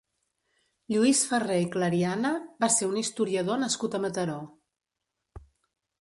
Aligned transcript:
Lluís 0.93 1.19
Ferrer 1.33 1.57
i 1.65 1.67
Clariana 1.75 2.33
va 2.65 2.71
ser 2.79 2.89
un 2.95 2.97
historiador 3.05 3.63
nascut 3.67 3.99
a 3.99 4.03
Mataró. 4.07 4.39